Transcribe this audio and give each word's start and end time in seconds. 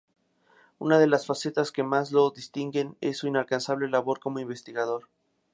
Una 0.79 0.97
de 0.97 1.05
las 1.05 1.27
facetas 1.27 1.71
que 1.71 1.83
más 1.83 2.11
lo 2.11 2.31
distinguen 2.31 2.97
en 3.01 3.13
su 3.13 3.27
incansable 3.27 3.87
labor 3.87 4.19
como 4.19 4.39
investigador. 4.39 5.07